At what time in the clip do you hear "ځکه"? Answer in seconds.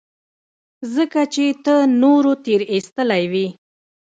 0.95-1.21